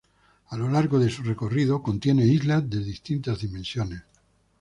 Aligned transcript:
A 0.47 0.57
lo 0.57 0.67
largo 0.67 0.97
de 0.97 1.11
su 1.11 1.21
recorrido 1.21 1.83
contiene 1.83 2.25
islas 2.25 2.67
de 2.67 2.83
distintas 2.83 3.37
dimensiones. 3.37 4.01